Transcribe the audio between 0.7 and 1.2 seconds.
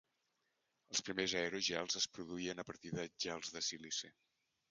Els